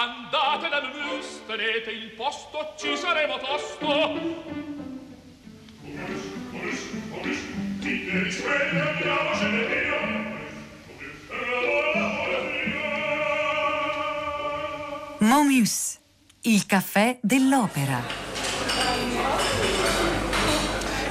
[0.00, 3.86] Andate dal mus, tenete il posto, ci saremo tosto.
[15.18, 15.98] Momus,
[16.42, 18.27] il caffè dell'opera.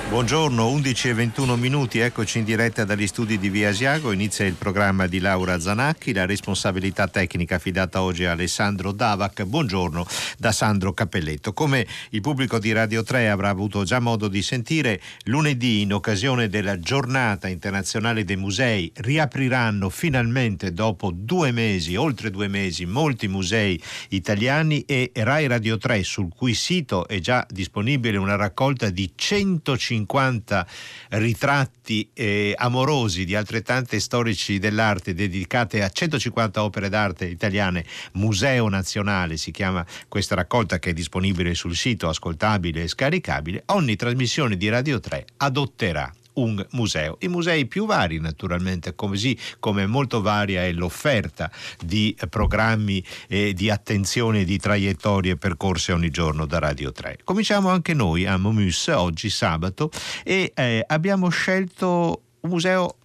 [0.10, 4.54] Buongiorno, 11 e 21 minuti, eccoci in diretta dagli studi di Via Asiago, inizia il
[4.54, 10.94] programma di Laura Zanacchi, la responsabilità tecnica affidata oggi a Alessandro Davac, buongiorno da Sandro
[10.94, 11.52] Cappelletto.
[11.52, 16.48] Come il pubblico di Radio 3 avrà avuto già modo di sentire, lunedì in occasione
[16.48, 23.80] della giornata internazionale dei musei riapriranno finalmente dopo due mesi, oltre due mesi, molti musei
[24.10, 29.96] italiani e Rai Radio 3 sul cui sito è già disponibile una raccolta di 150
[30.06, 30.68] 150
[31.10, 39.38] ritratti eh, amorosi di altrettante storici dell'arte dedicate a 150 opere d'arte italiane, Museo Nazionale
[39.38, 44.70] si chiama questa raccolta che è disponibile sul sito, ascoltabile e scaricabile, ogni trasmissione di
[44.70, 47.18] Radio 3 adotterà un museo.
[47.22, 51.52] I musei più vari naturalmente, così come molto varia è l'offerta
[51.84, 57.20] di programmi e di attenzione di traiettorie percorse ogni giorno da Radio 3.
[57.24, 59.92] Cominciamo anche noi a Momus oggi sabato
[60.24, 62.96] e eh, abbiamo scelto un museo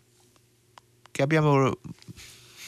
[1.10, 1.78] che abbiamo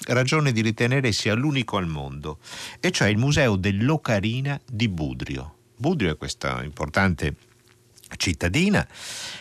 [0.06, 2.38] ragione di ritenere sia l'unico al mondo,
[2.80, 5.54] e cioè il Museo dell'Ocarina di Budrio.
[5.76, 7.34] Budrio è questa importante
[8.16, 8.86] cittadina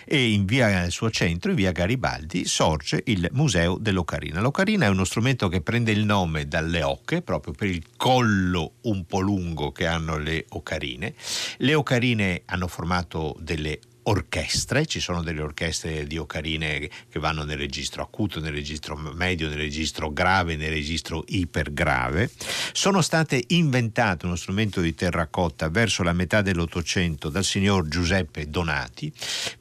[0.05, 4.41] e in via, al suo centro, in via Garibaldi, sorge il Museo dell'Ocarina.
[4.41, 9.05] L'Ocarina è uno strumento che prende il nome dalle ocche, proprio per il collo un
[9.05, 11.13] po' lungo che hanno le ocarine.
[11.57, 17.57] Le ocarine hanno formato delle orchestre, ci sono delle orchestre di ocarine che vanno nel
[17.57, 22.29] registro acuto, nel registro medio, nel registro grave, nel registro ipergrave.
[22.71, 29.11] Sono state inventate uno strumento di terracotta verso la metà dell'Ottocento dal signor Giuseppe Donati,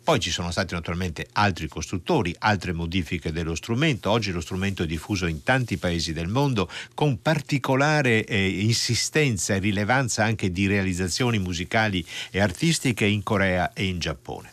[0.02, 4.86] poi ci sono stati naturalmente altri costruttori, altre modifiche dello strumento, oggi lo strumento è
[4.86, 11.38] diffuso in tanti paesi del mondo con particolare eh, insistenza e rilevanza anche di realizzazioni
[11.38, 14.31] musicali e artistiche in Corea e in Giappone.
[14.32, 14.48] Giappone.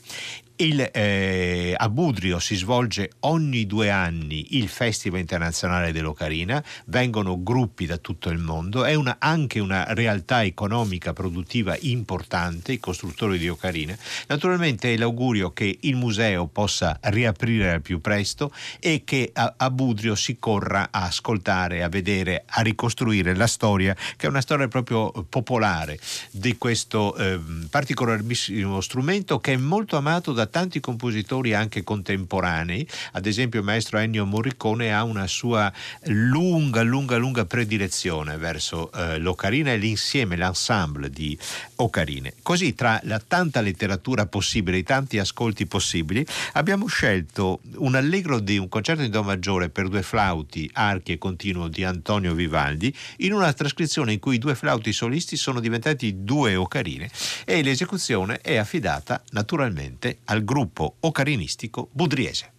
[0.61, 7.85] Il, eh, a Budrio si svolge ogni due anni il Festival internazionale dell'Ocarina, vengono gruppi
[7.85, 13.47] da tutto il mondo, è una, anche una realtà economica produttiva importante, i costruttori di
[13.47, 13.97] ocarine.
[14.27, 19.71] Naturalmente è l'augurio che il museo possa riaprire al più presto e che a, a
[19.71, 24.67] Budrio si corra a ascoltare, a vedere, a ricostruire la storia, che è una storia
[24.67, 25.97] proprio popolare
[26.31, 33.25] di questo eh, particolarissimo strumento che è molto amato da tanti compositori anche contemporanei, ad
[33.25, 35.71] esempio il maestro Ennio Morricone ha una sua
[36.05, 41.37] lunga, lunga, lunga predilezione verso eh, l'ocarina e l'insieme, l'ensemble di
[41.75, 42.33] ocarine.
[42.41, 48.57] Così tra la tanta letteratura possibile, i tanti ascolti possibili, abbiamo scelto un allegro di
[48.57, 53.33] un concerto in do maggiore per due flauti, archi e continuo di Antonio Vivaldi, in
[53.33, 57.09] una trascrizione in cui i due flauti solisti sono diventati due ocarine
[57.45, 62.51] e l'esecuzione è affidata naturalmente al gruppo ocarinistico budriese.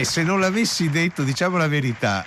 [0.00, 2.24] Beh, se non l'avessi detto, diciamo la verità,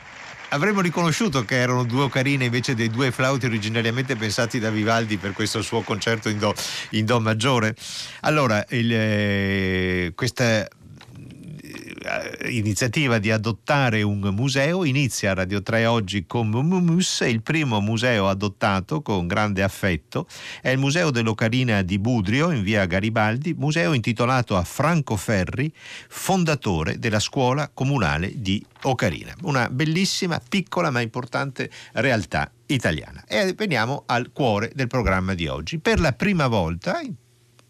[0.50, 5.34] avremmo riconosciuto che erano due ocarine invece dei due flauti originariamente pensati da Vivaldi per
[5.34, 6.54] questo suo concerto in do,
[6.92, 7.76] in do maggiore.
[8.22, 10.68] Allora, il, eh, questa
[12.50, 19.02] iniziativa di adottare un museo inizia Radio 3 oggi con Mumus, il primo museo adottato
[19.02, 20.28] con grande affetto
[20.62, 25.72] è il Museo dell'Ocarina di Budrio in via Garibaldi, museo intitolato a Franco Ferri,
[26.10, 33.24] fondatore della scuola comunale di Ocarina, una bellissima, piccola ma importante realtà italiana.
[33.28, 35.80] E veniamo al cuore del programma di oggi.
[35.80, 37.02] Per la prima volta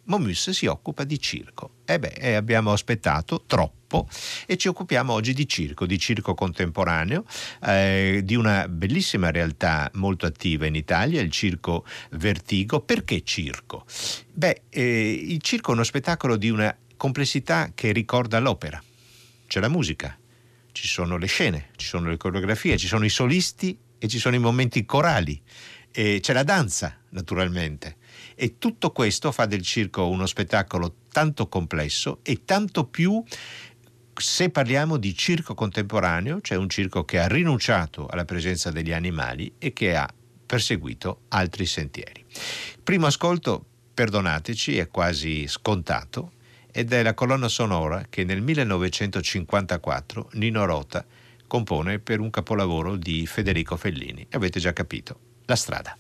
[0.06, 1.76] Momus si occupa di circo.
[1.86, 4.08] E beh, abbiamo aspettato troppo
[4.46, 7.26] e ci occupiamo oggi di circo, di circo contemporaneo,
[7.64, 12.82] eh, di una bellissima realtà molto attiva in Italia, il circo Vertigo.
[12.82, 13.86] Perché circo?
[14.32, 18.82] Beh, eh, il circo è uno spettacolo di una complessità che ricorda l'opera.
[19.48, 20.18] C'è la musica,
[20.72, 24.36] ci sono le scene, ci sono le coreografie, ci sono i solisti e ci sono
[24.36, 25.40] i momenti corali,
[25.92, 27.98] e c'è la danza, naturalmente.
[28.36, 33.24] E tutto questo fa del circo uno spettacolo tanto complesso e tanto più
[34.16, 39.54] se parliamo di circo contemporaneo, cioè un circo che ha rinunciato alla presenza degli animali
[39.58, 40.08] e che ha
[40.46, 42.24] perseguito altri sentieri.
[42.84, 46.34] Primo ascolto, perdonateci, è quasi scontato
[46.72, 51.06] ed è la colonna sonora che nel 1954 Nino Rota
[51.48, 54.26] compone per un capolavoro di Federico Fellini.
[54.32, 55.98] Avete già capito, La strada.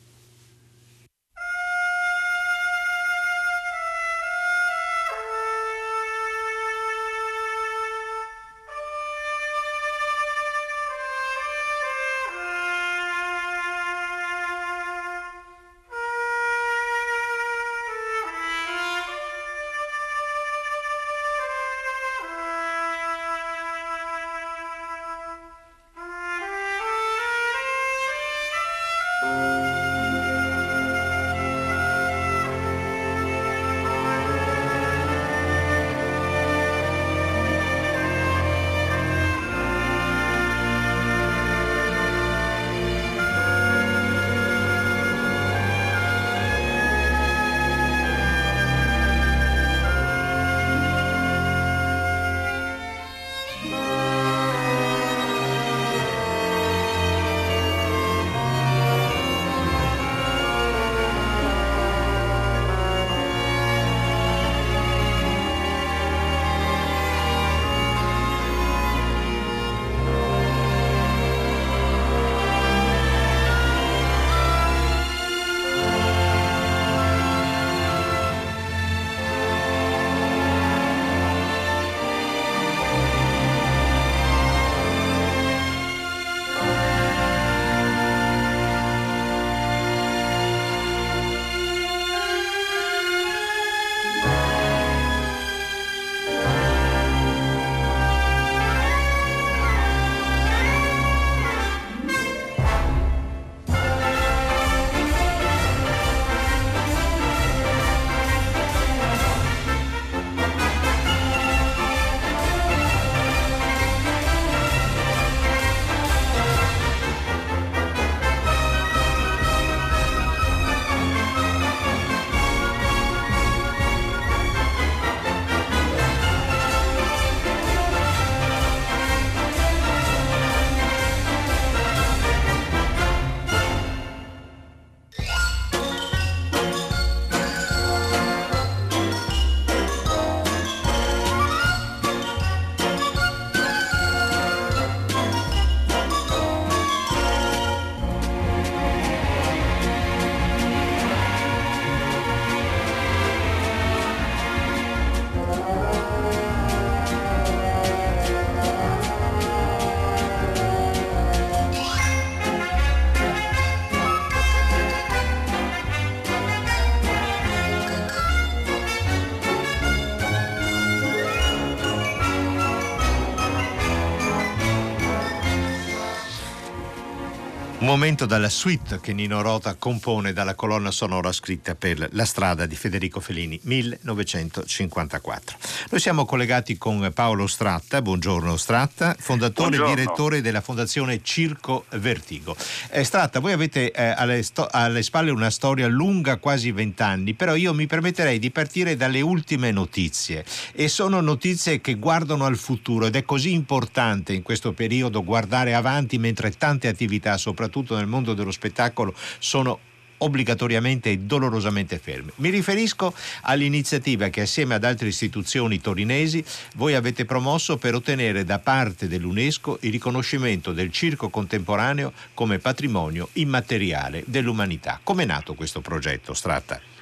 [177.94, 182.76] Momento dalla suite che Nino Rota compone dalla colonna sonora scritta per La strada di
[182.76, 185.58] Federico Fellini, 1954.
[185.92, 192.56] Noi siamo collegati con Paolo Stratta, buongiorno Stratta, fondatore e direttore della fondazione Circo Vertigo.
[192.90, 197.54] Eh, Stratta, voi avete eh, alle, sto- alle spalle una storia lunga, quasi vent'anni, però
[197.54, 203.06] io mi permetterei di partire dalle ultime notizie e sono notizie che guardano al futuro
[203.06, 208.08] ed è così importante in questo periodo guardare avanti mentre tante attività, soprattutto soprattutto nel
[208.08, 209.80] mondo dello spettacolo, sono
[210.18, 212.32] obbligatoriamente e dolorosamente ferme.
[212.38, 216.44] Mi riferisco all'iniziativa che assieme ad altre istituzioni torinesi
[216.76, 223.30] voi avete promosso per ottenere da parte dell'UNESCO il riconoscimento del circo contemporaneo come patrimonio
[223.34, 225.02] immateriale dell'umanità.
[225.04, 226.93] Come è nato questo progetto, Stratta?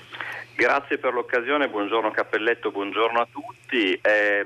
[0.62, 4.00] Grazie per l'occasione, buongiorno Cappelletto, buongiorno a tutti.
[4.00, 4.46] Eh,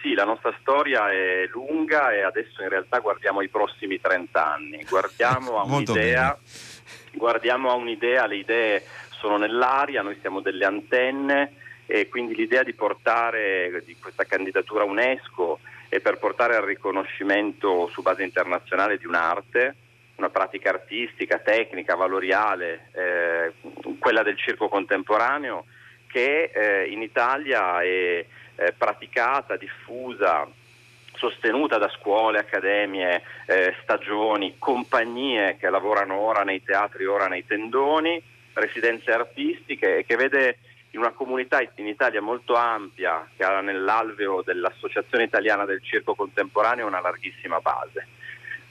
[0.00, 4.84] sì, la nostra storia è lunga e adesso in realtà guardiamo i prossimi 30 anni.
[4.88, 6.36] Guardiamo a un'idea,
[7.12, 11.52] guardiamo a un'idea, le idee sono nell'aria, noi siamo delle antenne
[11.86, 18.02] e quindi l'idea di portare di questa candidatura UNESCO è per portare al riconoscimento su
[18.02, 19.76] base internazionale di un'arte
[20.16, 23.52] una pratica artistica, tecnica, valoriale, eh,
[23.98, 25.66] quella del circo contemporaneo,
[26.06, 30.46] che eh, in Italia è eh, praticata, diffusa,
[31.16, 38.22] sostenuta da scuole, accademie, eh, stagioni, compagnie che lavorano ora nei teatri, ora nei tendoni,
[38.54, 40.58] residenze artistiche e che vede
[40.90, 46.86] in una comunità in Italia molto ampia che ha nell'alveo dell'Associazione Italiana del Circo Contemporaneo
[46.86, 48.06] una larghissima base.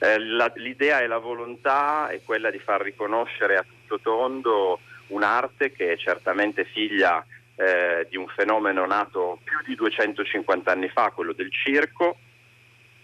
[0.02, 5.70] Eh, la, l'idea e la volontà è quella di far riconoscere a tutto tondo un'arte
[5.70, 11.32] che è certamente figlia eh, di un fenomeno nato più di 250 anni fa, quello
[11.32, 12.16] del circo,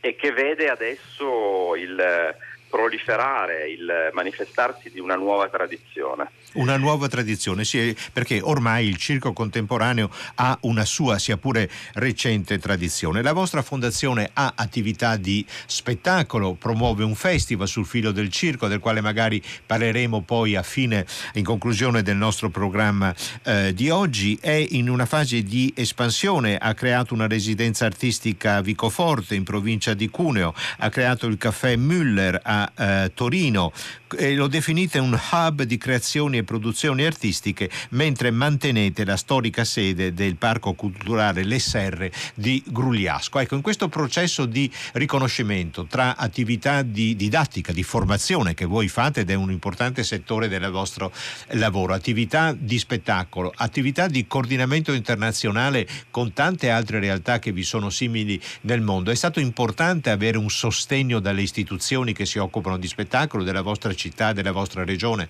[0.00, 2.34] e che vede adesso il
[2.68, 6.30] proliferare, il manifestarsi di una nuova tradizione.
[6.54, 12.58] Una nuova tradizione, sì, perché ormai il circo contemporaneo ha una sua, sia pure recente,
[12.58, 13.22] tradizione.
[13.22, 18.80] La vostra fondazione ha attività di spettacolo, promuove un festival sul filo del circo, del
[18.80, 24.38] quale magari parleremo poi a fine, in conclusione del nostro programma eh, di oggi.
[24.40, 29.94] È in una fase di espansione, ha creato una residenza artistica a Vicoforte, in provincia
[29.94, 33.72] di Cuneo, ha creato il caffè Müller a eh, Torino,
[34.16, 40.14] e lo definite un hub di creazioni e produzioni artistiche, mentre mantenete la storica sede
[40.14, 43.38] del Parco Culturale Le Serre di Grugliasco.
[43.38, 49.20] Ecco, in questo processo di riconoscimento tra attività di didattica, di formazione che voi fate
[49.20, 51.12] ed è un importante settore del vostro
[51.52, 57.90] lavoro, attività di spettacolo, attività di coordinamento internazionale con tante altre realtà che vi sono
[57.90, 62.86] simili nel mondo, è stato importante avere un sostegno dalle istituzioni che si occupano di
[62.86, 65.28] spettacolo, della vostra città, della vostra regione?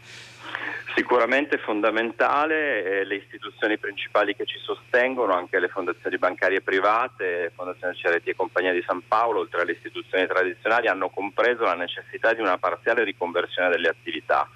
[0.95, 7.95] Sicuramente fondamentale, eh, le istituzioni principali che ci sostengono, anche le fondazioni bancarie private, Fondazione
[7.95, 12.41] Cereti e Compagnia di San Paolo, oltre alle istituzioni tradizionali, hanno compreso la necessità di
[12.41, 14.49] una parziale riconversione delle attività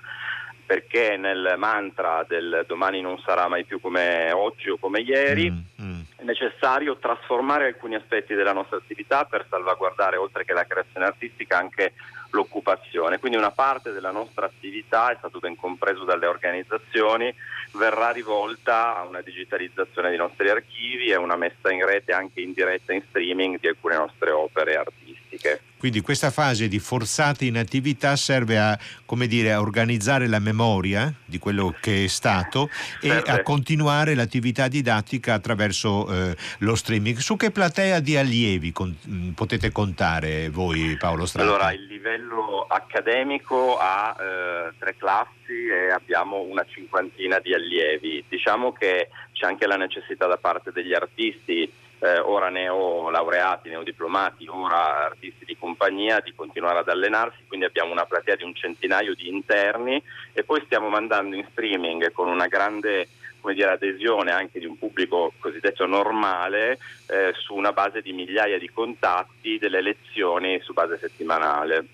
[0.65, 5.85] perché nel mantra del domani non sarà mai più come oggi o come ieri mm,
[5.85, 6.01] mm.
[6.17, 11.59] è necessario trasformare alcuni aspetti della nostra attività per salvaguardare oltre che la creazione artistica
[11.59, 11.93] anche
[12.33, 13.19] l'occupazione.
[13.19, 17.33] Quindi una parte della nostra attività, è stato ben compreso dalle organizzazioni,
[17.75, 22.53] verrà rivolta a una digitalizzazione dei nostri archivi e una messa in rete anche in
[22.53, 25.63] diretta in streaming di alcune nostre opere artistiche.
[25.83, 28.79] Quindi questa fase di forzata inattività serve a,
[29.27, 35.35] dire, a organizzare la memoria di quello che è stato e a continuare l'attività didattica
[35.35, 37.17] attraverso eh, lo streaming.
[37.17, 41.49] Su che platea di allievi con, mh, potete contare voi Paolo Strada?
[41.49, 48.25] Allora, il livello accademico ha eh, tre classi e abbiamo una cinquantina di allievi.
[48.29, 51.71] Diciamo che c'è anche la necessità da parte degli artisti
[52.03, 58.07] eh, ora neolaureati, neodiplomati, ora artisti di compagnia, di continuare ad allenarsi, quindi abbiamo una
[58.07, 63.07] platea di un centinaio di interni e poi stiamo mandando in streaming con una grande
[63.55, 68.71] dire, adesione anche di un pubblico cosiddetto normale eh, su una base di migliaia di
[68.71, 71.87] contatti delle lezioni su base settimanale.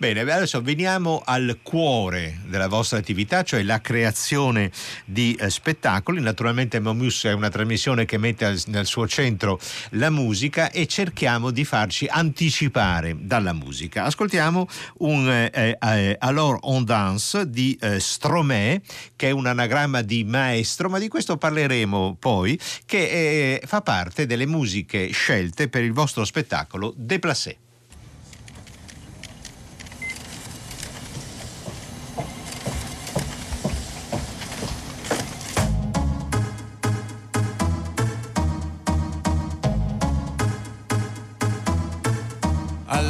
[0.00, 4.70] Bene, adesso veniamo al cuore della vostra attività, cioè la creazione
[5.04, 6.20] di eh, spettacoli.
[6.20, 9.58] Naturalmente Momus è una trasmissione che mette al, nel suo centro
[9.90, 14.04] la musica e cerchiamo di farci anticipare dalla musica.
[14.04, 18.80] Ascoltiamo un eh, eh, Alors on danse di eh, Stromae,
[19.16, 24.26] che è un anagramma di maestro, ma di questo parleremo poi, che eh, fa parte
[24.26, 27.58] delle musiche scelte per il vostro spettacolo Déplacé.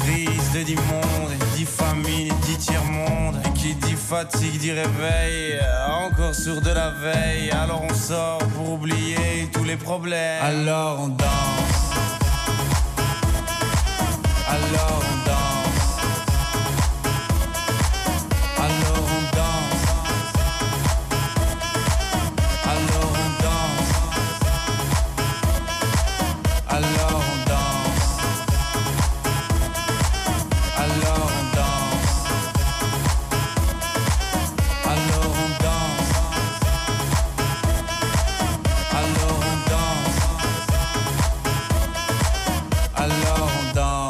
[0.00, 6.34] crise te dit monde Dit famine dit tiers-monde Et qui dit fatigue dit réveil Encore
[6.34, 7.50] sur de la veille.
[7.50, 10.42] Alors on sort pour oublier tous les problèmes.
[10.42, 11.59] Alors on danse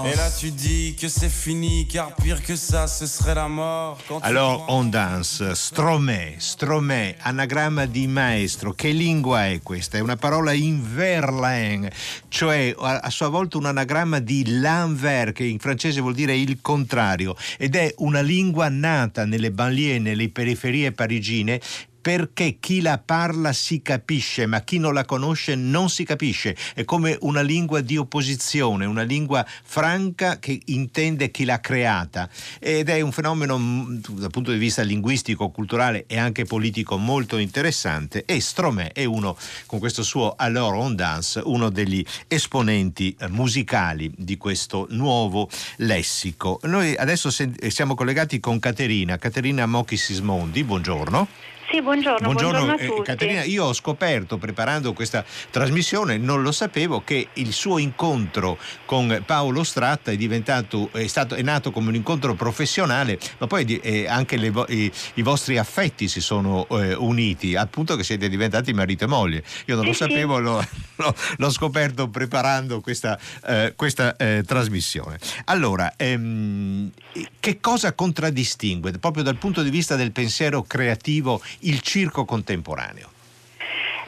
[0.05, 3.99] Et là tu dis que c'est fini car pire que ça ce serait la mort.
[4.09, 8.73] Quand Alors on dance, stromè, stromè, anagramma di maestro.
[8.73, 9.99] Che lingua è questa?
[9.99, 11.89] È una parola in verlan,
[12.29, 16.59] cioè a, a sua volta un anagramma di l'envers, che in francese vuol dire il
[16.61, 21.61] contrario, ed è una lingua nata nelle banlieue, nelle periferie parigine
[22.01, 26.57] perché chi la parla si capisce, ma chi non la conosce non si capisce.
[26.75, 32.29] È come una lingua di opposizione, una lingua franca che intende chi l'ha creata.
[32.59, 37.37] Ed è un fenomeno mh, dal punto di vista linguistico, culturale e anche politico molto
[37.37, 38.25] interessante.
[38.25, 44.11] E Stromè è uno, con questo suo Alors on dance, uno degli esponenti eh, musicali
[44.17, 46.59] di questo nuovo lessico.
[46.63, 51.50] Noi adesso sen- siamo collegati con Caterina, Caterina Mocchi Sismondi, buongiorno.
[51.71, 53.03] Sì, buongiorno, buongiorno, a eh, tutti.
[53.03, 59.23] Caterina, io ho scoperto preparando questa trasmissione, non lo sapevo, che il suo incontro con
[59.25, 64.09] Paolo Stratta è diventato, è, stato, è nato come un incontro professionale, ma poi eh,
[64.09, 68.73] anche le i, i vostri affetti si sono eh, uniti, al punto che siete diventati
[68.73, 69.45] marito e moglie.
[69.67, 70.11] Io non lo Sì, sì.
[70.11, 75.19] sapevo, l'ho, l'ho- l'ho scoperto preparando questa, eh, questa, eh, trasmissione.
[75.45, 76.91] Allora, ehm,
[77.39, 83.11] che cosa contraddistingue, proprio dal punto di vista del pensiero creativo, il circo contemporaneo?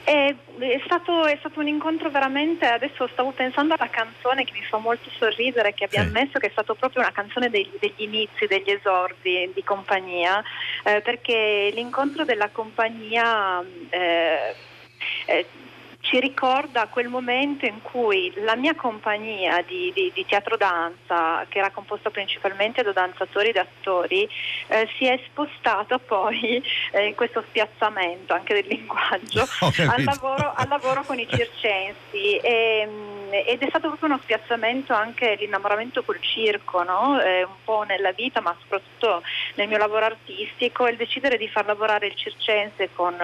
[0.05, 4.63] È, è stato, è stato un incontro veramente, adesso stavo pensando alla canzone che mi
[4.63, 6.13] fa molto sorridere, che abbiamo Sì.
[6.13, 10.43] messo, che è stata proprio una canzone degli, degli inizi, degli esordi di compagnia,
[10.85, 14.55] eh, perché l'incontro della compagnia eh,
[15.27, 15.47] eh,
[16.03, 21.59] ci ricorda quel momento in cui la mia compagnia di, di- di teatro danza, che
[21.59, 24.29] era composta principalmente da danzatori ed attori,
[24.67, 29.47] eh, si è spostata poi eh, in questo spiazzamento anche del linguaggio
[29.89, 32.37] al lavoro, al lavoro con i circensi.
[32.43, 37.21] E, mm, ed è stato proprio uno spiazzamento anche l'innamoramento col circo, no?
[37.21, 39.23] Eh, un po' nella vita ma soprattutto
[39.55, 43.15] nel mio lavoro artistico il decidere di far lavorare il circense con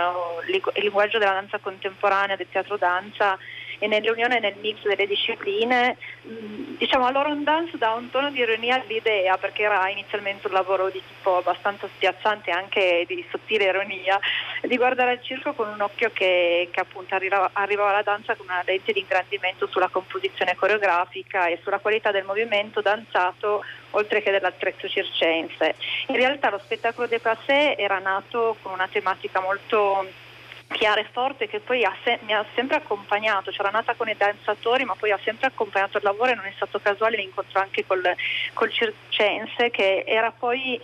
[0.47, 3.39] il il linguaggio della danza contemporanea, del teatro danza
[3.79, 8.31] e nell'unione e nel mix delle discipline, mh, diciamo a Lauren Dance dà un tono
[8.31, 13.65] di ironia all'idea perché era inizialmente un lavoro di tipo abbastanza spiazzante anche di sottile
[13.65, 14.19] ironia,
[14.63, 18.47] di guardare il circo con un occhio che, che appunto arriva- arrivava alla danza con
[18.47, 24.31] una lente di ingrandimento sulla composizione coreografica e sulla qualità del movimento danzato oltre che
[24.31, 25.77] dell'attrezzo circense.
[26.09, 30.27] In realtà lo spettacolo de Passé era nato con una tematica molto
[30.69, 34.17] chiara e forte che poi ha se- mi ha sempre accompagnato, c'era nata con i
[34.17, 37.87] danzatori ma poi ha sempre accompagnato il lavoro e non è stato casuale l'incontro anche
[37.87, 38.03] col,
[38.53, 40.81] col circense che era poi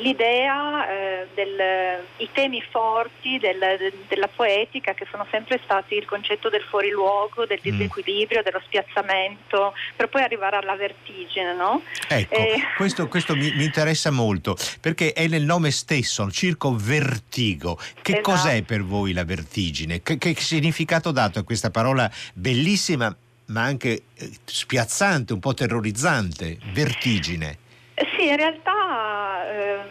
[0.00, 6.04] l'idea, eh, del, i temi forti del- de- della poetica che sono sempre stati il
[6.04, 11.82] concetto del fuoriluogo, del disequilibrio, dello spiazzamento, per poi arrivare alla vertigine, no?
[12.08, 12.60] Ecco, Eh.
[12.76, 17.78] questo, questo mi, mi interessa molto perché è nel nome stesso, il circo vertigo.
[18.02, 18.30] Che Esatto.
[18.30, 20.02] cos'è per voi la vertigine?
[20.02, 23.14] Che, che significato dato a questa parola bellissima
[23.46, 26.58] ma anche eh, spiazzante, un po' terrorizzante?
[26.72, 27.58] Vertigine.
[28.00, 29.88] Eh Sì, in realtà ehm,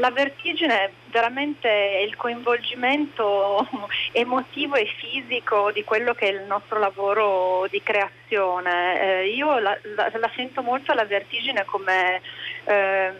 [0.00, 1.68] la vertigine è veramente
[2.06, 3.66] il coinvolgimento
[4.12, 9.00] emotivo e fisico di quello che è il nostro lavoro di creazione.
[9.22, 12.22] Eh, io la, la- la sento molto la vertigine come,
[12.64, 13.14] ehm,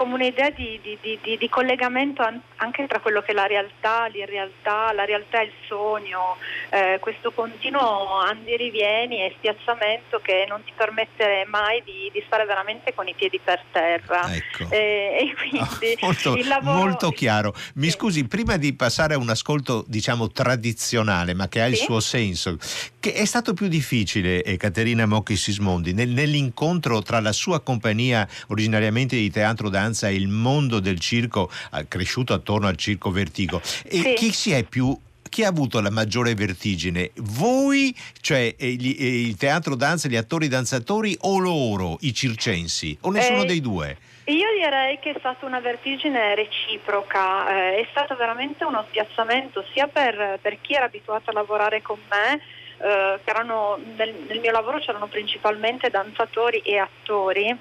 [0.00, 2.22] come un'idea di, di, di, di, collegamento
[2.56, 6.38] anche tra quello che è la realtà, l'irrealtà, la realtà e il sogno,
[6.70, 13.08] eh, questo continuo andirivieni e spiazzamento che non ti permette mai di, stare veramente con
[13.08, 14.34] i piedi per terra.
[14.34, 14.70] Ecco.
[14.70, 15.68] Eh, e quindi oh,
[16.00, 16.78] molto, lavoro...
[16.78, 17.52] molto, chiaro.
[17.74, 17.90] Mi sì.
[17.90, 21.72] scusi, prima di passare a un ascolto diciamo tradizionale ma che ha sì?
[21.72, 22.56] il suo senso,
[22.98, 28.26] che è stato più difficile, eh, Caterina Mocchi Sismondi, nel, nell'incontro tra la sua compagnia
[28.46, 31.50] originariamente di teatro danza e il mondo del circo
[31.88, 33.60] cresciuto attorno al circo Vertigo.
[33.84, 34.14] E sì.
[34.14, 34.96] chi si è più
[35.30, 37.12] chi ha avuto la maggiore vertigine?
[37.14, 42.98] Voi, cioè gli, il teatro danza, gli attori danzatori o loro, i circensi?
[43.02, 43.96] O nessuno eh, dei due?
[44.24, 49.86] Io direi che è stata una vertigine reciproca, eh, è stato veramente uno spiazzamento sia
[49.86, 52.40] per, per, chi era abituato a lavorare con me,
[52.78, 57.56] eh, erano, nel, nel mio lavoro c'erano principalmente danzatori e attori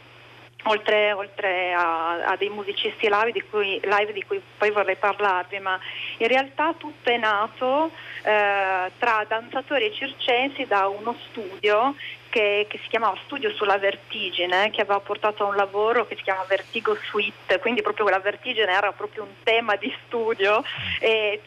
[0.63, 5.57] Oltre, oltre a, a, dei musicisti live di, cui, live di, cui, poi vorrei parlarvi,
[5.59, 5.79] ma
[6.17, 7.91] in realtà tutto è nato
[8.23, 11.95] eh, tra danzatori e circensi da uno studio
[12.29, 16.23] che, che, si chiamava Studio sulla Vertigine, che aveva portato a un lavoro che si
[16.23, 20.63] chiama Vertigo Suite, quindi proprio la vertigine era proprio un tema di studio.
[20.99, 21.41] E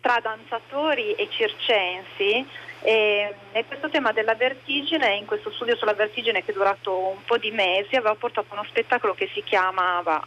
[0.00, 2.46] tra danzatori e circensi
[2.80, 7.24] e, e, questo tema della vertigine, in questo studio sulla vertigine che è durato un
[7.24, 10.24] po' di mesi, aveva portato uno spettacolo che si chiamava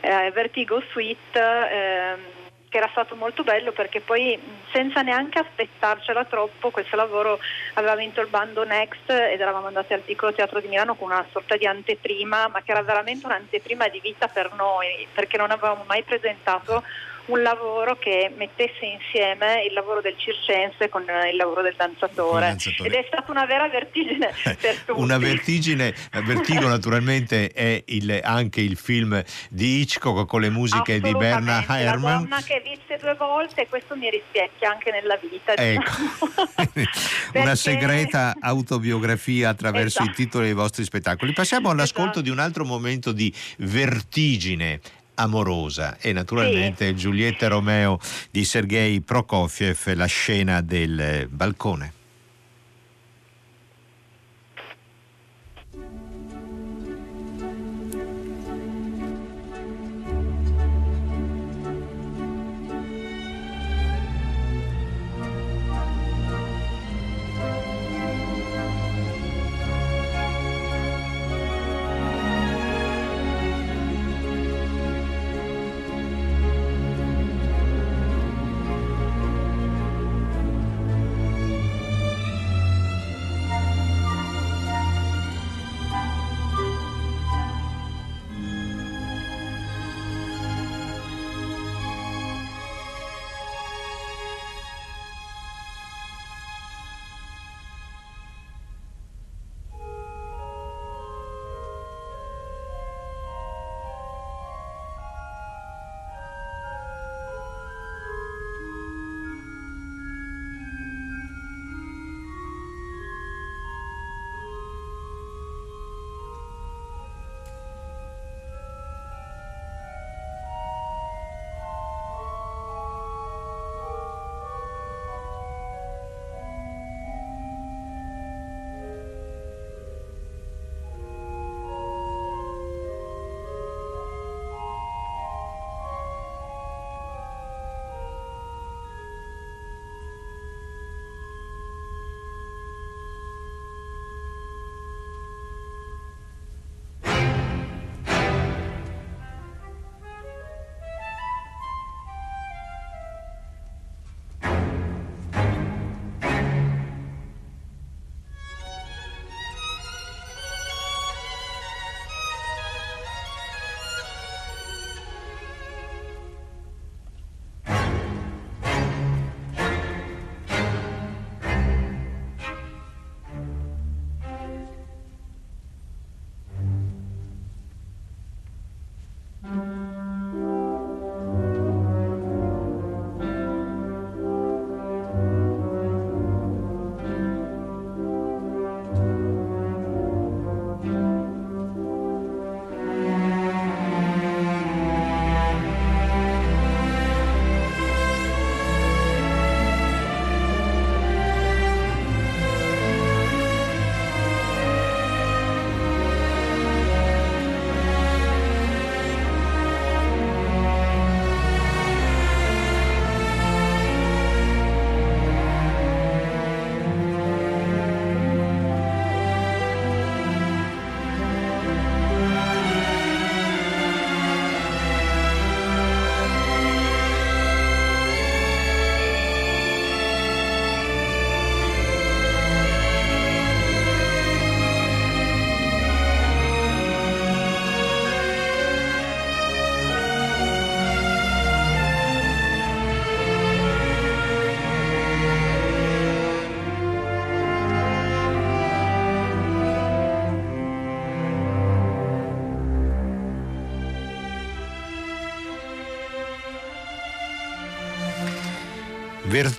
[0.00, 1.38] eh, Vertigo Suite.
[1.38, 2.36] Eh,
[2.68, 4.38] che era stato molto bello perché poi
[4.72, 7.38] senza neanche aspettarcela troppo questo lavoro
[7.74, 11.24] aveva vinto il bando Next ed eravamo andati al piccolo teatro di Milano con una
[11.30, 15.84] sorta di anteprima ma che era veramente un'anteprima di vita per noi perché non avevamo
[15.86, 16.82] mai presentato
[17.28, 22.88] un lavoro che mettesse insieme il lavoro del circense con il lavoro del danzatore, danzatore.
[22.88, 25.00] ed è stata una vera vertigine per tutti.
[25.00, 31.14] Una vertigine, Vertigo naturalmente è il, anche il film di Hitchcock con le musiche di
[31.14, 32.22] Bernard Herrmann.
[32.22, 35.54] Una donna che visse due volte e questo mi rispecchia anche nella vita.
[35.54, 36.46] Ecco.
[36.72, 37.38] Perché...
[37.38, 40.10] una segreta autobiografia attraverso esatto.
[40.10, 41.32] i titoli dei vostri spettacoli.
[41.32, 42.20] Passiamo all'ascolto esatto.
[42.22, 44.80] di un altro momento di vertigine
[45.18, 46.96] amorosa e naturalmente sì.
[46.96, 47.98] Giulietta Romeo
[48.30, 51.97] di Sergei Prokofiev, la scena del balcone.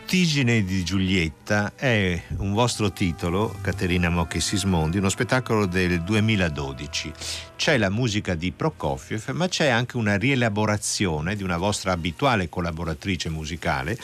[0.09, 7.13] Vertigine di Giulietta è un vostro titolo, Caterina Mocchi Sismondi, uno spettacolo del 2012.
[7.55, 13.29] C'è la musica di Prokofiev, ma c'è anche una rielaborazione di una vostra abituale collaboratrice
[13.29, 13.95] musicale,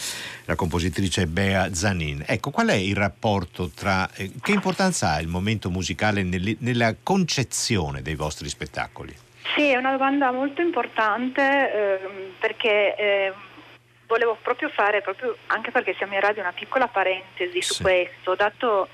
[0.46, 2.24] la compositrice Bea Zanin.
[2.28, 4.08] Ecco, qual è il rapporto tra...
[4.14, 9.12] Eh, che importanza ha il momento musicale nel, nella concezione dei vostri spettacoli?
[9.56, 12.96] Sì, è una domanda molto importante eh, perché...
[12.96, 13.34] Eh,
[14.08, 18.90] volevo proprio fare, proprio, anche perché siamo in radio, una piccola parentesi su questo, dato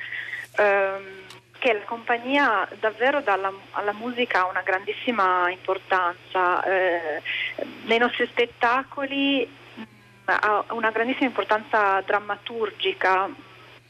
[0.57, 1.19] ehm,
[1.59, 6.63] che la compagnia davvero dà alla, alla, musica una grandissima importanza.
[6.63, 7.21] Eh,
[7.85, 9.83] nei nostri spettacoli mh,
[10.25, 13.29] ha una grandissima importanza drammaturgica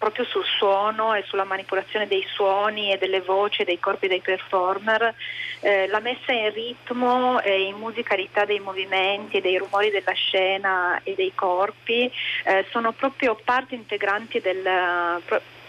[0.02, 5.14] proprio sul suono e sulla manipolazione dei suoni e delle voci dei corpi dei performer,
[5.60, 11.00] eh, la messa in ritmo e in musicalità dei movimenti e dei rumori della scena
[11.04, 12.12] e dei corpi
[12.46, 14.68] eh, sono proprio parti integranti del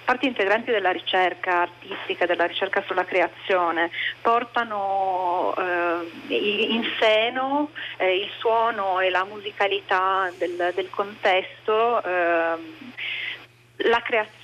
[0.04, 3.90] parti integranti della ricerca artistica, della ricerca sulla creazione,
[4.20, 12.02] portano eh, in seno eh, il suono e la musicalità del, del contesto.
[12.02, 12.80] Eh,
[13.84, 14.41] la creazione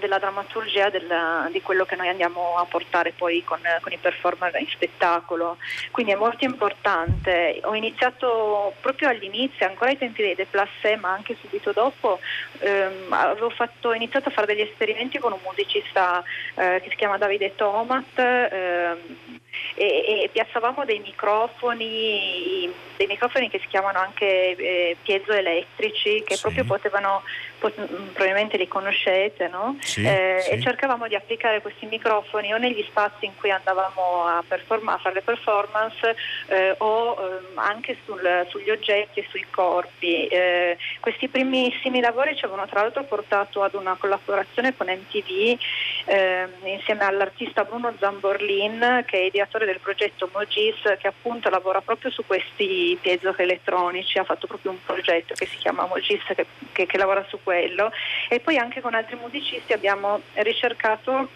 [0.00, 4.52] della drammaturgia del, di quello che noi andiamo a portare poi con, con, i performer
[4.58, 5.58] in spettacolo.
[5.92, 7.60] Quindi è molto importante.
[7.62, 12.18] Ho iniziato proprio all'inizio, ancora ai tempi dei Deplassé, ma anche subito dopo,
[12.58, 16.22] ehm, avevo fatto, iniziato a fare degli esperimenti con un musicista
[16.56, 18.18] eh, che si chiama Davide Tomat.
[18.18, 19.42] Ehm,
[19.74, 26.40] e, e, piazzavamo dei microfoni, dei microfoni che si chiamano anche eh, piezoelettrici che sì.
[26.40, 27.22] proprio potevano,
[27.58, 27.74] pot-
[28.12, 29.76] probabilmente li conoscete, no?
[29.80, 30.50] sì, eh, sì.
[30.50, 34.98] e cercavamo di applicare questi microfoni o negli spazi in cui andavamo a, perform- a
[34.98, 40.26] fare le performance eh, o ehm, anche sul, sugli oggetti e sui corpi.
[40.26, 45.58] Eh, questi primissimi lavori ci avevano tra l'altro portato ad una collaborazione con MTV
[46.06, 52.10] ehm, insieme all'artista Bruno Zamborlin che è ideatore del progetto Mogis che appunto lavora proprio
[52.10, 56.98] su questi piezoelettronici, ha fatto proprio un progetto che si chiama Mogis che, che, che
[56.98, 57.90] lavora su quello
[58.28, 59.33] e poi anche con altri musicisti
[59.72, 61.28] abbiamo ricercato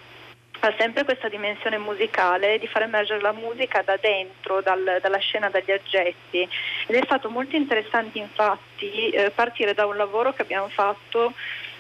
[0.76, 5.70] sempre questa dimensione musicale di far emergere la musica da dentro, dal, dalla scena, dagli
[5.70, 6.48] oggetti.
[6.86, 11.32] Ed è stato molto interessante infatti eh, partire da un lavoro che abbiamo fatto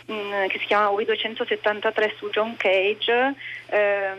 [0.06, 3.34] mh, mm, che si chiama W273 su John Cage
[3.66, 4.18] ehm,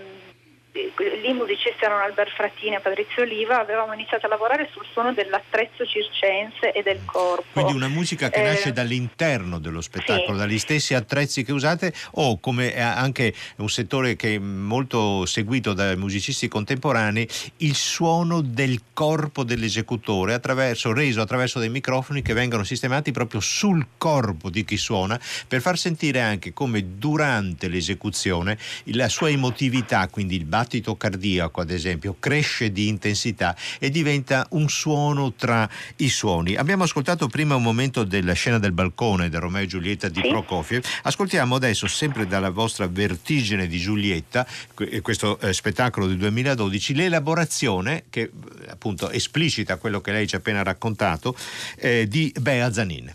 [1.21, 5.85] lì musicisti erano Albert Frattini e Patrizio Oliva, avevamo iniziato a lavorare sul suono dell'attrezzo
[5.85, 7.43] circense e del corpo.
[7.53, 10.45] Quindi una musica che eh, nasce dall'interno dello spettacolo, sì.
[10.45, 15.95] dagli stessi attrezzi che usate o come anche un settore che è molto seguito dai
[15.95, 23.11] musicisti contemporanei, il suono del corpo dell'esecutore attraverso, reso attraverso dei microfoni che vengono sistemati
[23.11, 29.29] proprio sul corpo di chi suona per far sentire anche come durante l'esecuzione la sua
[29.29, 35.67] emotività, quindi il battito cardiaco, ad esempio, cresce di intensità e diventa un suono tra
[35.97, 36.55] i suoni.
[36.55, 40.83] Abbiamo ascoltato prima un momento della scena del balcone del Romeo e Giulietta di Prokofiev.
[41.03, 44.45] Ascoltiamo adesso, sempre dalla vostra Vertigine di Giulietta,
[44.77, 48.31] eh, questo eh, spettacolo del 2012, l'elaborazione che eh,
[48.69, 51.35] appunto esplicita quello che lei ci ha appena raccontato
[51.77, 53.11] eh, di Bea Zanin.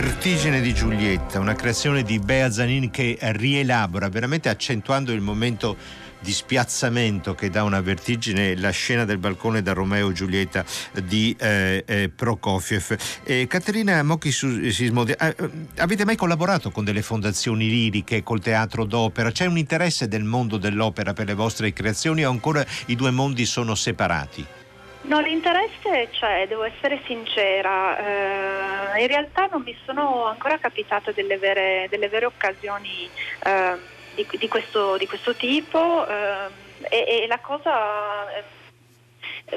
[0.00, 5.76] Vertigine di Giulietta, una creazione di Bea Zanin che rielabora, veramente accentuando il momento
[6.20, 10.64] di spiazzamento che dà una vertigine la scena del balcone da Romeo e Giulietta
[11.04, 12.96] di eh, eh, Prokofiev.
[13.24, 15.36] Eh, Caterina Mocchi Sismodi, eh,
[15.76, 19.30] avete mai collaborato con delle fondazioni liriche, col teatro d'opera?
[19.30, 23.44] C'è un interesse del mondo dell'opera per le vostre creazioni o ancora i due mondi
[23.44, 24.46] sono separati?
[25.02, 27.96] No, l'interesse c'è, devo essere sincera.
[27.98, 33.08] Eh, in realtà non mi sono ancora capitate delle vere, delle vere occasioni
[33.44, 33.76] eh,
[34.14, 36.48] di, di, questo, di, questo, tipo eh,
[36.82, 38.28] e, e, la cosa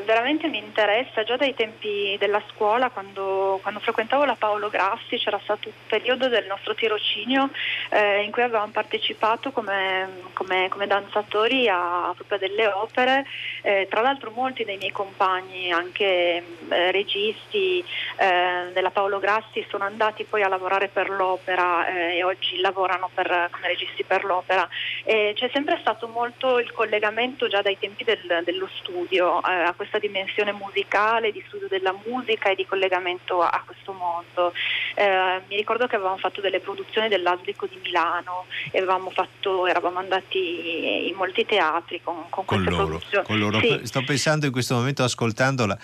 [0.01, 5.39] veramente mi interessa già dai tempi della scuola quando, quando, frequentavo la Paolo Grassi c'era
[5.43, 7.49] stato un periodo del nostro tirocinio
[7.89, 13.25] eh, in cui avevamo partecipato come, come, come danzatori a, proprio delle opere
[13.61, 17.83] eh, tra l'altro molti dei miei compagni anche eh, registi
[18.17, 23.09] eh, della Paolo Grassi sono andati poi a lavorare per l'opera eh, e oggi lavorano
[23.13, 24.67] per, come registi per l'opera.
[25.03, 29.99] C'è sempre stato molto il collegamento già dai tempi del, dello studio eh, a questa
[29.99, 34.53] dimensione musicale, di studio della musica e di collegamento a, a questo mondo.
[34.95, 38.79] Eh, mi ricordo che avevamo fatto delle produzioni dell'Aslico di Milano e
[39.11, 43.25] fatto, eravamo andati in molti teatri con, con, con queste loro, produzioni.
[43.25, 43.59] Con loro.
[43.59, 43.79] Sì.
[43.83, 45.77] Sto pensando in questo momento, ascoltandola,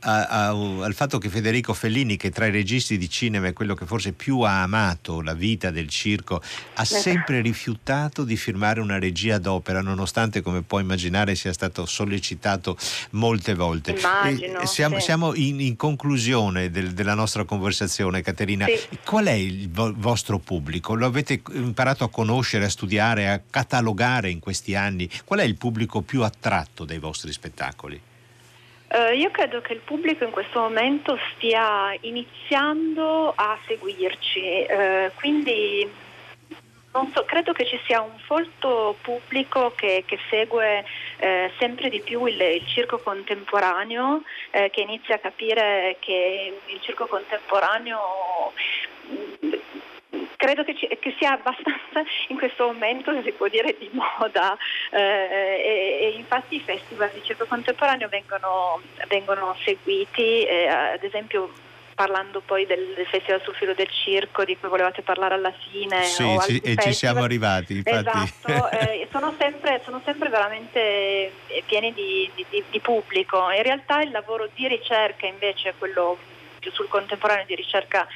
[0.00, 3.74] a, a, al fatto che Federico Fellini, che tra i registi di cinema è quello
[3.74, 6.42] che forse più ha amato la vita del circo,
[6.74, 12.76] ha sempre rifiutato di firmare una regia d'opera, nonostante, come puoi immaginare, sia stato sollecitato
[13.10, 13.92] molte volte.
[13.92, 15.04] Immagino, siamo, sì.
[15.04, 18.66] siamo in, in, conclusione del, della nostra conversazione, Caterina.
[18.66, 18.98] Sì.
[19.04, 20.94] Qual è il vo- vostro pubblico?
[20.94, 25.08] Lo avete imparato a conoscere, a studiare, a catalogare in questi anni?
[25.24, 28.00] Qual è il pubblico più attratto dai vostri spettacoli?
[28.88, 35.90] Uh, io credo che il pubblico in questo momento stia iniziando a seguirci, uh, quindi
[37.12, 40.84] so, credo che ci sia un folto pubblico che, che segue
[41.18, 47.06] uh, sempre di più il, il circo contemporaneo, che inizia a capire che il circo
[47.06, 48.52] contemporaneo
[50.36, 54.56] credo che, ci, che, sia abbastanza in questo momento, se si può dire, di moda
[54.90, 61.50] eh, e, e, infatti i festival di circo contemporaneo vengono, vengono seguiti, eh, ad esempio
[61.96, 66.04] parlando poi del, del, Festival sul filo del circo di cui volevate parlare alla fine.
[66.04, 67.78] Sì, ci, e ci siamo arrivati.
[67.78, 67.96] Infatti.
[67.96, 71.32] Esatto, eh, sono, sempre, sono, sempre, veramente
[71.64, 73.50] pieni di, di, di, pubblico.
[73.50, 76.18] In realtà il lavoro di ricerca invece, quello
[76.60, 78.06] più sul contemporaneo di ricerca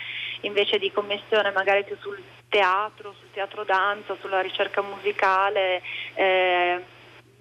[0.41, 5.83] invece di commissione magari più sul teatro, sul teatro danza, sulla ricerca musicale.
[6.15, 6.83] Eh,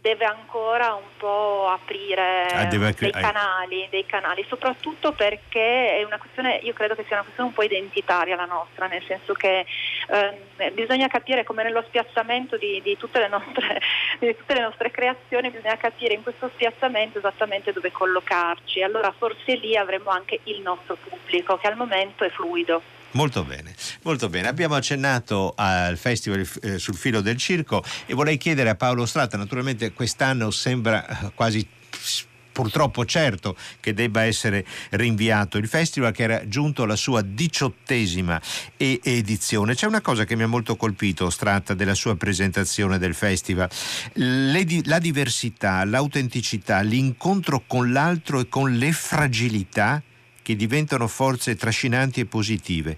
[0.01, 6.60] deve ancora un po' aprire ah, dei, canali, dei canali, soprattutto perché è una questione,
[6.63, 9.65] io credo che sia una questione un po' identitaria la nostra, nel senso che
[10.08, 13.81] eh, bisogna capire come nello spiazzamento di, di, tutte nostre,
[14.25, 18.81] di, tutte le nostre, creazioni, bisogna capire in questo spiazzamento esattamente dove collocarci.
[18.81, 22.81] Allora forse lì avremo anche il nostro pubblico che al momento è fluido.
[23.11, 24.47] Molto bene, molto bene.
[24.47, 29.35] Abbiamo accennato al Festival eh, sul filo del circo e vorrei chiedere a Paolo Strata,
[29.35, 31.67] naturalmente quest'anno sembra eh, quasi
[32.60, 38.41] purtroppo certo che debba essere rinviato il festival che era giunto alla sua diciottesima
[38.75, 39.75] edizione.
[39.75, 43.69] C'è una cosa che mi ha molto colpito, Stratta, della sua presentazione del festival,
[44.13, 50.03] di- la diversità, l'autenticità, l'incontro con l'altro e con le fragilità
[50.41, 52.97] che diventano forze trascinanti e positive,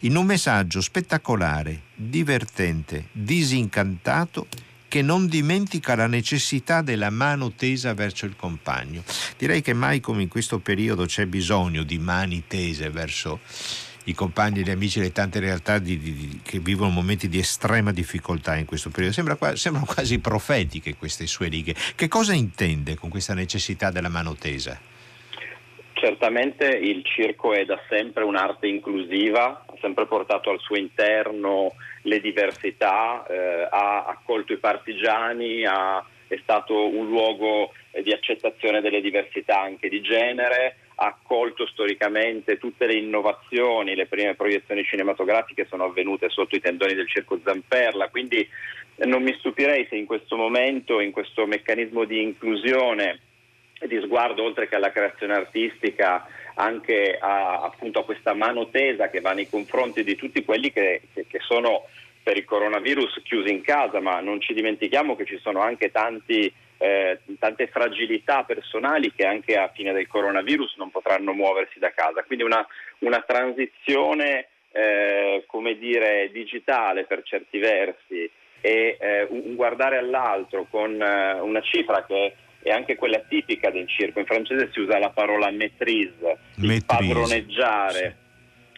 [0.00, 4.46] in un messaggio spettacolare, divertente, disincantato
[4.92, 9.02] che non dimentica la necessità della mano tesa verso il compagno.
[9.38, 13.40] Direi che mai come in questo periodo c'è bisogno di mani tese verso
[14.04, 18.54] i compagni, gli amici, le tante realtà di, di, che vivono momenti di estrema difficoltà
[18.56, 19.14] in questo periodo.
[19.14, 21.74] Sembra, sembrano quasi profetiche queste sue righe.
[21.94, 24.78] Che cosa intende con questa necessità della mano tesa?
[26.02, 32.18] Certamente il circo è da sempre un'arte inclusiva, ha sempre portato al suo interno le
[32.18, 37.72] diversità, eh, ha accolto i partigiani, ha, è stato un luogo
[38.02, 44.34] di accettazione delle diversità anche di genere, ha accolto storicamente tutte le innovazioni, le prime
[44.34, 48.44] proiezioni cinematografiche sono avvenute sotto i tendoni del circo Zamperla, quindi
[49.04, 53.20] non mi stupirei se in questo momento, in questo meccanismo di inclusione,
[53.86, 59.20] di sguardo oltre che alla creazione artistica anche a, appunto, a questa mano tesa che
[59.20, 61.86] va nei confronti di tutti quelli che, che, che, sono
[62.22, 66.52] per il coronavirus chiusi in casa, ma non ci dimentichiamo che ci sono anche tanti,
[66.78, 72.22] eh, tante fragilità personali che anche a fine del coronavirus non potranno muoversi da casa.
[72.22, 72.64] Quindi una,
[72.98, 78.30] una transizione eh, come dire, digitale per certi versi
[78.60, 83.88] e eh, un guardare all'altro con eh, una cifra che è anche quella tipica del
[83.88, 88.16] circo, in francese si usa la parola maîtrise, il padroneggiare.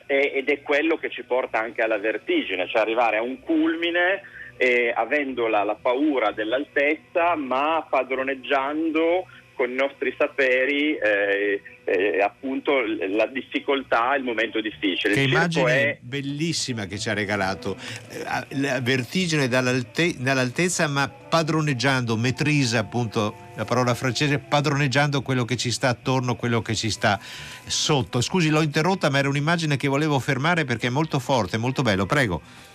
[0.07, 4.22] ed è quello che ci porta anche alla vertigine, cioè arrivare a un culmine
[4.57, 12.73] eh, avendo la, la, paura dell'altezza ma padroneggiando con i nostri saperi eh, eh, appunto
[12.81, 15.15] la difficoltà, il momento difficile.
[15.15, 15.99] Che immagine è...
[16.01, 17.77] bellissima che ci ha regalato,
[18.09, 25.57] eh, la vertigine dall'alte- dall'altezza ma padroneggiando, metrisa appunto la parola francese, padroneggiando quello che
[25.57, 27.19] ci sta attorno, quello che ci sta
[27.65, 28.21] sotto.
[28.21, 32.07] Scusi, l'ho interrotta ma era un'immagine che volevo fermare perché è molto forte, molto bello,
[32.07, 32.73] prego.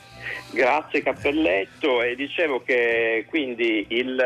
[0.52, 2.02] Grazie Cappelletto.
[2.02, 4.18] E dicevo che quindi il,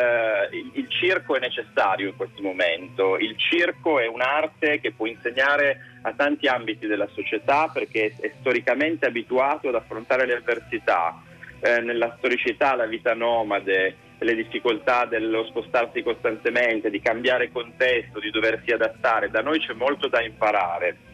[0.51, 5.99] il, il, circo è necessario in questo momento, il circo è un'arte che può insegnare
[6.03, 11.21] a tanti ambiti della società perché è storicamente abituato ad affrontare le avversità,
[11.59, 18.32] eh, nella storicità la vita nomade, le difficoltà dello spostarsi costantemente, di cambiare contesto, di
[18.32, 21.11] doversi adattare, da noi c'è molto da imparare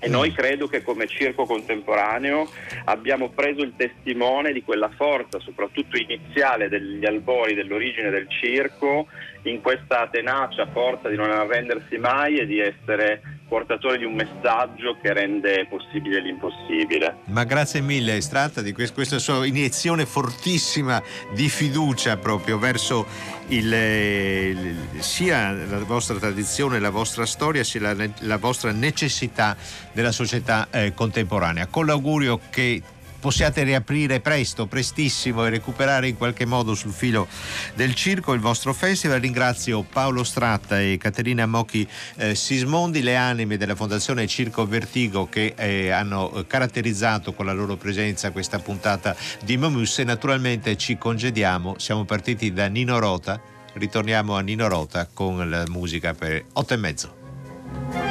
[0.00, 2.48] e noi credo che come circo contemporaneo
[2.86, 9.06] abbiamo preso il testimone di quella forza, soprattutto iniziale degli albori dell'origine del circo,
[9.42, 14.96] in questa tenacia forza di non arrendersi mai e di essere portatore di un messaggio
[15.02, 17.16] che rende possibile l'impossibile.
[17.24, 21.02] Ma grazie mille, Estratta, di questa sua iniezione fortissima
[21.34, 23.06] di fiducia proprio verso
[23.48, 29.56] il, il, sia la vostra tradizione, la vostra storia, sia la, la vostra necessità
[29.92, 31.66] della società eh, contemporanea.
[31.66, 32.82] Con l'augurio che
[33.20, 37.28] possiate riaprire presto, prestissimo e recuperare in qualche modo sul filo
[37.74, 39.20] del circo il vostro festival.
[39.20, 41.86] Ringrazio Paolo Stratta e Caterina Mocchi
[42.16, 47.76] eh, Sismondi, le anime della Fondazione Circo Vertigo che eh, hanno caratterizzato con la loro
[47.76, 49.14] presenza questa puntata
[49.44, 51.74] di Momus e naturalmente ci congediamo.
[51.78, 53.40] Siamo partiti da Nino Rota,
[53.74, 58.09] ritorniamo a Nino Rota con la musica per otto e mezzo.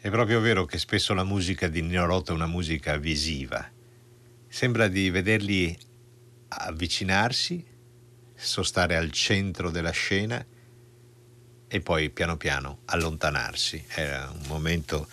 [0.00, 3.68] È proprio vero che spesso la musica di Nino Rota è una musica visiva.
[4.46, 5.76] Sembra di vederli
[6.50, 7.66] avvicinarsi,
[8.32, 10.46] sostare al centro della scena
[11.66, 13.84] e poi piano piano allontanarsi.
[13.88, 15.08] Era un momento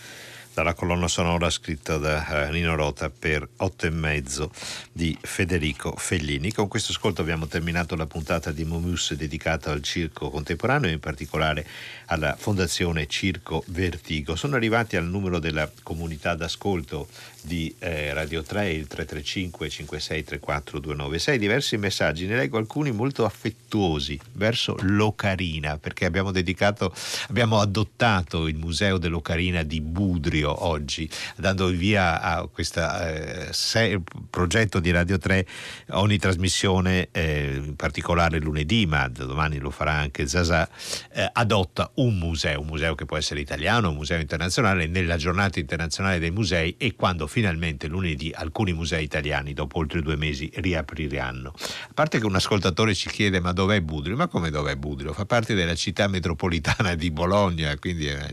[0.55, 4.49] dalla colonna sonora scritta da uh, Nino Rota per otto e mezzo
[4.89, 6.53] di Federico Fellini.
[6.53, 11.67] Con questo ascolto abbiamo terminato la puntata di Momus dedicata al circo contemporaneo, in particolare
[12.05, 14.37] alla Fondazione Circo Vertigo.
[14.37, 17.09] Sono arrivati al numero della comunità d'ascolto
[17.41, 24.17] di eh, Radio 3, il 335 5634 296, diversi messaggi, ne leggo alcuni molto affettuosi
[24.31, 26.93] verso l'Ocarina, perché abbiamo dedicato,
[27.27, 34.79] abbiamo adottato il Museo dell'Ocarina di Budrio Studio oggi, dando via a questo eh, progetto
[34.79, 35.45] di Radio 3
[35.91, 40.69] ogni trasmissione, eh, in particolare lunedì, ma domani lo farà anche Zazà,
[41.13, 45.59] eh, adotta un museo, un museo che può essere italiano, un museo internazionale, nella giornata
[45.59, 51.53] internazionale dei musei e quando finalmente lunedì alcuni musei italiani dopo oltre due mesi riapriranno.
[51.55, 54.15] A parte che un ascoltatore ci chiede ma dov'è Budrio?
[54.15, 55.13] Ma come dov'è Budrio?
[55.13, 58.27] Fa parte della città metropolitana di Bologna, quindi è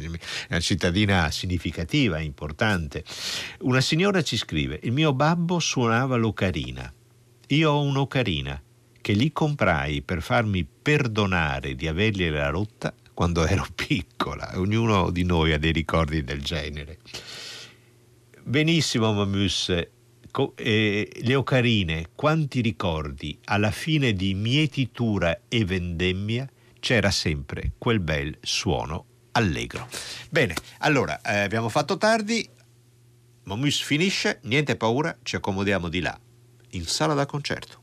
[0.51, 3.05] una cittadina significativa significativa, importante.
[3.61, 6.93] Una signora ci scrive: Il mio babbo suonava l'ocarina.
[7.49, 8.61] Io ho un'ocarina
[9.01, 14.53] che gli comprai per farmi perdonare di avergliela rotta quando ero piccola.
[14.59, 16.99] Ognuno di noi ha dei ricordi del genere.
[18.43, 19.73] Benissimo, Mamus.
[20.55, 26.49] Eh, le ocarine, quanti ricordi alla fine di mietitura e vendemmia
[26.81, 29.89] c'era sempre quel bel suono allegro.
[30.31, 32.49] Bene, allora eh, abbiamo fatto tardi,
[33.45, 36.19] Momus finisce, niente paura, ci accomodiamo di là,
[36.71, 37.82] in sala da concerto.